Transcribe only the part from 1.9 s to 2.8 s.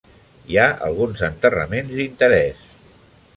d'interès.